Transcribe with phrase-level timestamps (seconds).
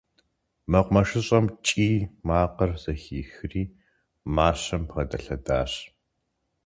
[0.71, 1.95] МэкъумэшыщӀэм кӀий
[2.27, 3.63] макъыр зэхихри,
[4.35, 5.73] мащэм бгъэдэлъэдащ.